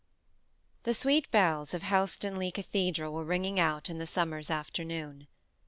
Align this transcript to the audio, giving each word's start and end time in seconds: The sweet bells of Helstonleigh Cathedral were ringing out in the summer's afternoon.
The 0.81 0.95
sweet 0.95 1.29
bells 1.29 1.75
of 1.75 1.83
Helstonleigh 1.83 2.55
Cathedral 2.55 3.13
were 3.13 3.23
ringing 3.23 3.59
out 3.59 3.87
in 3.87 3.99
the 3.99 4.07
summer's 4.07 4.49
afternoon. 4.49 5.27